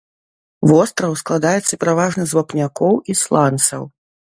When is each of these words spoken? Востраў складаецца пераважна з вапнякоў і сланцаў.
Востраў 0.71 1.13
складаецца 1.23 1.79
пераважна 1.85 2.23
з 2.33 2.41
вапнякоў 2.41 2.95
і 3.11 3.23
сланцаў. 3.25 3.81